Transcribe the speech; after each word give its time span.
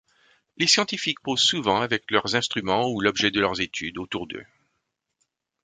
Les 0.57 0.65
scientifiques 0.65 1.21
posent 1.21 1.43
souvent 1.43 1.79
avec 1.81 2.09
leurs 2.09 2.35
instruments 2.35 2.89
ou 2.89 3.01
l'objet 3.01 3.29
de 3.29 3.39
leurs 3.39 3.61
études 3.61 3.99
autour 3.99 4.25
d'eux. 4.25 4.47